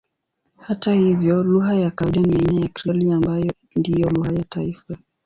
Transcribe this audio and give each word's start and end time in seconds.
Hata 0.57 0.93
hivyo 0.93 1.43
lugha 1.43 1.73
ya 1.75 1.91
kawaida 1.91 2.21
ni 2.21 2.35
aina 2.35 2.61
ya 2.61 2.67
Krioli 2.67 3.11
ambayo 3.11 3.51
ndiyo 3.75 4.09
lugha 4.09 4.31
ya 4.31 4.43
taifa. 4.43 4.97